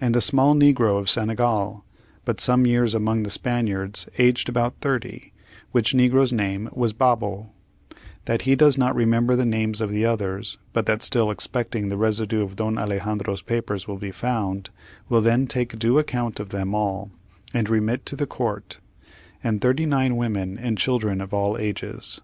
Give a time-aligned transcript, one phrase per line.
[0.00, 1.84] And a small negro of Senegal,
[2.24, 5.32] but some years among the Spaniards, aged about thirty,
[5.70, 7.50] which negro's name was Babo;
[8.24, 11.96] that he does not remember the names of the others, but that still expecting the
[11.96, 14.70] residue of Don Alexandra's papers will be found,
[15.08, 17.12] will then take due account of them all,
[17.54, 18.80] and remit to the court;
[19.40, 22.20] and thirty nine women and children of all ages.